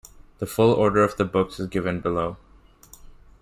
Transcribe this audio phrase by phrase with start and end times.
[0.39, 2.37] The full order of the books is given below.